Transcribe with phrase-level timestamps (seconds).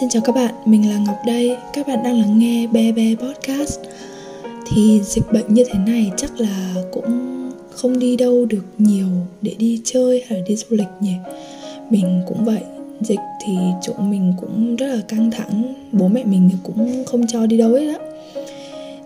[0.00, 1.56] Xin chào các bạn, mình là Ngọc đây.
[1.72, 3.80] Các bạn đang lắng nghe Be Be Podcast.
[4.66, 9.06] Thì dịch bệnh như thế này chắc là cũng không đi đâu được nhiều
[9.42, 11.14] để đi chơi hay là đi du lịch nhỉ.
[11.90, 12.60] Mình cũng vậy.
[13.00, 15.74] Dịch thì chỗ mình cũng rất là căng thẳng.
[15.92, 17.98] Bố mẹ mình cũng không cho đi đâu hết á.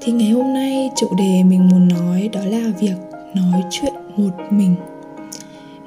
[0.00, 2.96] Thì ngày hôm nay chủ đề mình muốn nói đó là việc
[3.34, 4.74] nói chuyện một mình.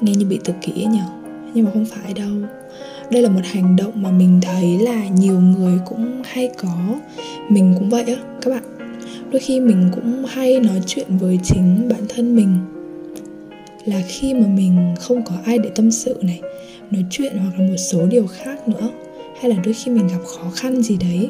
[0.01, 0.99] Nghe như bị tự kỷ nhỉ?
[1.53, 2.31] Nhưng mà không phải đâu
[3.11, 6.99] đây là một hành động mà mình thấy là nhiều người cũng hay có.
[7.49, 8.63] Mình cũng vậy á, các bạn.
[9.31, 12.57] Đôi khi mình cũng hay nói chuyện với chính bản thân mình.
[13.85, 16.41] Là khi mà mình không có ai để tâm sự này,
[16.91, 18.89] nói chuyện hoặc là một số điều khác nữa,
[19.39, 21.29] hay là đôi khi mình gặp khó khăn gì đấy.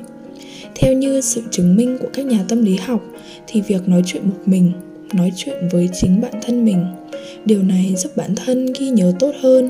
[0.76, 3.02] Theo như sự chứng minh của các nhà tâm lý học,
[3.48, 4.72] thì việc nói chuyện một mình,
[5.14, 6.86] nói chuyện với chính bản thân mình,
[7.46, 9.70] điều này giúp bản thân ghi nhớ tốt hơn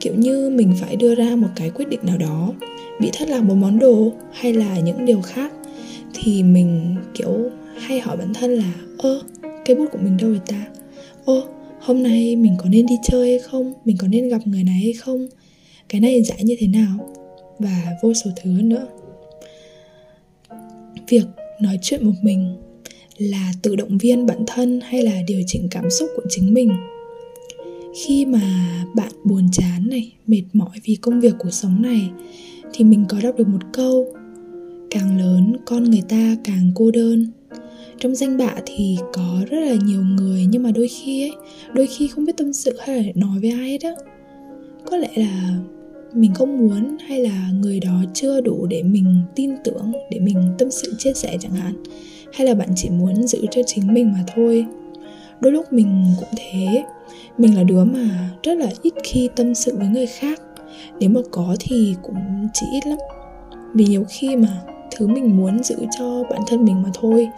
[0.00, 2.52] kiểu như mình phải đưa ra một cái quyết định nào đó,
[3.00, 5.52] bị thất lạc một món đồ hay là những điều khác,
[6.14, 9.22] thì mình, kiểu, hay hỏi bản thân là, ơ
[9.64, 10.66] cây bút của mình đâu rồi ta?
[11.24, 11.42] Ô
[11.80, 13.72] hôm nay mình có nên đi chơi hay không?
[13.84, 15.28] Mình có nên gặp người này hay không?
[15.88, 17.14] Cái này giải như thế nào?
[17.58, 18.86] Và vô số thứ nữa.
[21.08, 21.24] Việc
[21.60, 22.56] nói chuyện một mình
[23.18, 26.70] là tự động viên bản thân hay là điều chỉnh cảm xúc của chính mình
[27.94, 28.40] khi mà
[28.94, 32.10] bạn buồn chán này, mệt mỏi vì công việc cuộc sống này,
[32.72, 34.06] thì mình có đọc được một câu,
[34.90, 37.26] càng lớn con người ta càng cô đơn.
[37.98, 41.32] Trong danh bạ thì có rất là nhiều người, nhưng mà đôi khi ấy,
[41.72, 43.92] đôi khi không biết tâm sự hay là nói với ai hết á.
[44.90, 45.58] Có lẽ là
[46.14, 50.36] mình không muốn hay là người đó chưa đủ để mình tin tưởng, để mình
[50.58, 51.74] tâm sự chia sẻ chẳng hạn.
[52.32, 54.66] Hay là bạn chỉ muốn giữ cho chính mình mà thôi
[55.40, 56.84] đôi lúc mình cũng thế.
[57.38, 60.40] Mình là đứa mà rất là ít khi tâm sự với người khác.
[61.00, 62.98] Nếu mà có thì cũng chỉ ít lắm.
[63.74, 64.48] Vì nhiều khi mà
[64.96, 67.28] thứ mình muốn giữ cho bản thân mình mà thôi.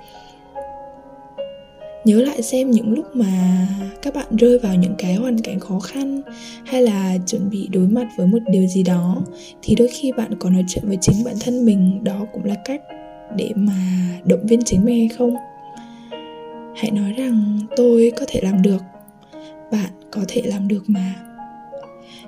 [2.05, 3.67] Nhớ lại xem những lúc mà
[4.03, 6.23] các bạn rơi vào những cái hoàn cảnh khó khăn
[6.65, 9.23] hay là chuẩn bị đối mặt với một điều gì đó,
[9.63, 12.05] thì đôi khi bạn có nói chuyện với chính bản thân mình.
[12.05, 12.83] Đó cũng là cách
[13.37, 13.75] để mà
[14.25, 15.37] động viên chính mình hay không?
[16.77, 18.83] Hãy nói rằng tôi có thể làm được.
[19.73, 21.15] Bạn có thể làm được mà.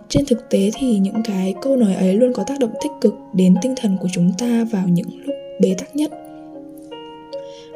[0.09, 3.15] Trên thực tế thì những cái câu nói ấy luôn có tác động tích cực
[3.34, 6.10] đến tinh thần của chúng ta vào những lúc bế tắc nhất.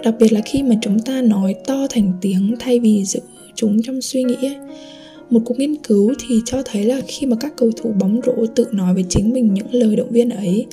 [0.05, 3.21] Đặc biệt là khi mà chúng ta nói to thành tiếng thay vì giữ
[3.55, 4.57] chúng trong suy nghĩ ấy.
[5.31, 8.47] một cuộc nghiên cứu thì cho thấy là khi mà các cầu thủ bóng rổ
[8.55, 10.67] tự nói với chính mình những lời động viên ấy,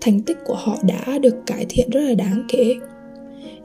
[0.00, 2.74] thành tích của họ đã được cải thiện rất là đáng kể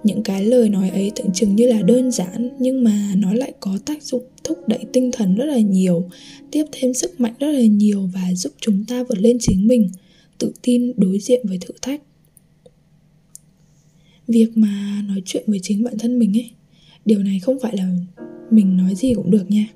[0.03, 3.53] những cái lời nói ấy tưởng chừng như là đơn giản, nhưng mà nó lại
[3.59, 6.09] có tác dụng thúc đẩy tinh thần rất là nhiều,
[6.51, 9.89] tiếp thêm sức mạnh rất là nhiều và giúp chúng ta vượt lên chính mình,
[10.37, 12.01] tự tin đối diện với thử thách.
[14.27, 16.51] Việc mà nói chuyện với chính bản thân mình ấy,
[17.05, 17.89] điều này không phải là
[18.51, 19.67] mình nói gì cũng được nha.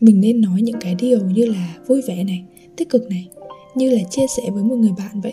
[0.00, 2.44] Mình nên nói những cái điều như là vui vẻ này,
[2.76, 3.28] tích cực này,
[3.74, 5.32] như là chia sẻ với một người bạn vậy.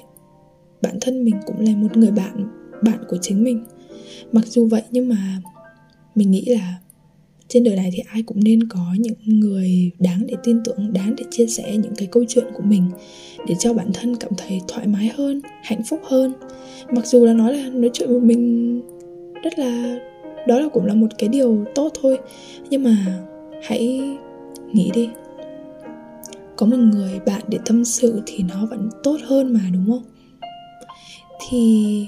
[0.81, 2.47] Bản thân mình cũng là một người bạn
[2.83, 3.63] bạn của chính mình
[4.33, 5.41] mặc dù vậy nhưng mà
[6.15, 6.79] mình nghĩ là
[7.47, 11.15] trên đời này thì ai cũng nên có những người đáng để tin tưởng, đáng
[11.17, 12.83] để chia sẻ những cái câu chuyện của mình
[13.47, 16.33] để cho bản thân cảm thấy thoải mái hơn, hạnh phúc hơn.
[16.91, 18.81] Mặc dù là nói là, nói chuyện một mình
[19.43, 19.99] rất là,
[20.47, 22.17] đó là cũng là một cái điều tốt thôi.
[22.69, 23.23] Nhưng mà
[23.63, 24.01] hãy
[24.73, 25.09] nghĩ đi,
[26.55, 30.03] có một người bạn để tâm sự thì nó vẫn tốt hơn mà, đúng không?
[31.49, 32.07] Thì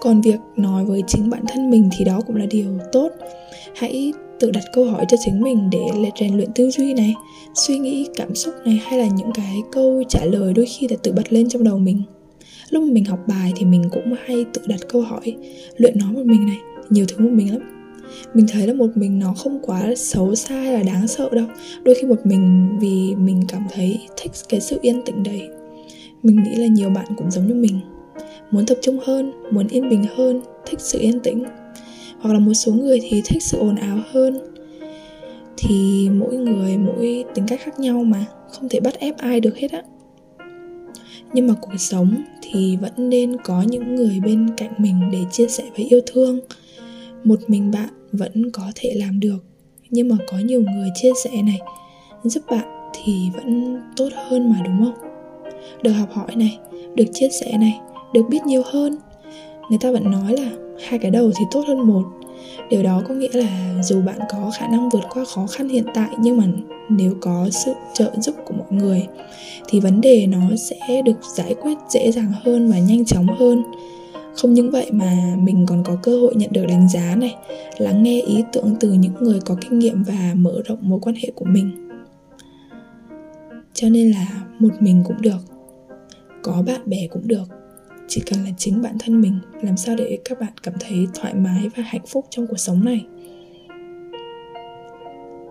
[0.00, 3.08] còn việc nói với chính bản thân mình thì đó cũng là điều tốt.
[3.76, 7.14] Hãy tự đặt câu hỏi cho chính mình để rèn luyện tư duy này,
[7.54, 10.96] suy nghĩ, cảm xúc này hay là những cái câu trả lời đôi khi là
[11.02, 12.02] tự bật lên trong đầu mình.
[12.70, 15.36] Lúc mà mình học bài thì mình cũng hay tự đặt câu hỏi,
[15.76, 16.58] luyện nói một mình này,
[16.90, 17.62] nhiều thứ một mình lắm.
[18.34, 21.46] Mình thấy là một mình nó không quá xấu xa hay là đáng sợ đâu.
[21.82, 25.48] Đôi khi một mình vì mình cảm thấy thích cái sự yên tĩnh đấy.
[26.22, 27.80] Mình nghĩ là nhiều bạn cũng giống như mình
[28.50, 31.44] muốn tập trung hơn, muốn yên bình hơn, thích sự yên tĩnh.
[32.20, 34.38] Hoặc là một số người thì thích sự ồn ào hơn.
[35.56, 39.56] Thì mỗi người, mỗi tính cách khác nhau mà, không thể bắt ép ai được
[39.56, 39.82] hết á.
[41.32, 45.46] Nhưng mà cuộc sống thì vẫn nên có những người bên cạnh mình để chia
[45.48, 46.40] sẻ và yêu thương.
[47.24, 49.44] Một mình bạn vẫn có thể làm được,
[49.90, 51.58] nhưng mà có nhiều người chia sẻ này,
[52.24, 55.08] giúp bạn thì vẫn tốt hơn mà, đúng không?
[55.82, 56.58] Được học hỏi này,
[56.94, 57.80] được chia sẻ này
[58.16, 58.96] được biết nhiều hơn.
[59.70, 60.50] Người ta vẫn nói là
[60.88, 62.02] hai cái đầu thì tốt hơn một.
[62.70, 65.84] Điều đó có nghĩa là dù bạn có khả năng vượt qua khó khăn hiện
[65.94, 66.44] tại, nhưng mà
[66.88, 69.06] nếu có sự trợ giúp của mọi người,
[69.68, 73.62] thì vấn đề nó sẽ được giải quyết dễ dàng hơn và nhanh chóng hơn.
[74.36, 77.36] Không những vậy mà mình còn có cơ hội nhận được đánh giá này,
[77.78, 81.16] lắng nghe ý tưởng từ những người có kinh nghiệm và mở rộng mối quan
[81.16, 81.88] hệ của mình.
[83.74, 84.26] Cho nên là
[84.58, 85.38] một mình cũng được,
[86.42, 87.44] có bạn bè cũng được
[88.16, 91.34] chỉ cần là chính bản thân mình làm sao để các bạn cảm thấy thoải
[91.34, 93.06] mái và hạnh phúc trong cuộc sống này.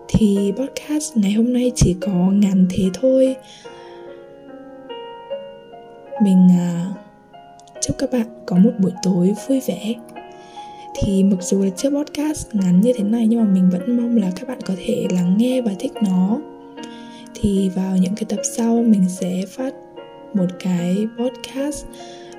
[0.08, 3.36] Thì podcast ngày hôm nay chỉ có ngắn thế thôi.
[6.22, 6.86] Mình à,
[7.80, 9.94] chúc các bạn có một buổi tối vui vẻ.
[11.02, 14.16] Thì mặc dù là chiếc podcast ngắn như thế này nhưng mà mình vẫn mong
[14.16, 16.40] là các bạn có thể lắng nghe và thích nó.
[17.34, 19.74] Thì vào những cái tập sau mình sẽ phát
[20.34, 21.86] một cái podcast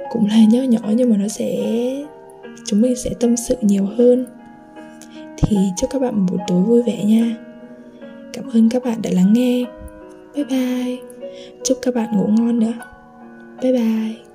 [0.10, 1.56] cũng là nhỏ nhỏ nhưng mà nó sẽ,
[2.66, 4.26] chúng mình sẽ tâm sự nhiều hơn.
[5.38, 7.36] Thì chúc các bạn một buổi tối vui vẻ nha.
[8.34, 9.64] Cảm ơn các bạn đã lắng nghe.
[10.36, 10.98] Bye bye.
[11.64, 12.74] Chúc các bạn ngủ ngon nữa.
[13.62, 14.27] Bye bye.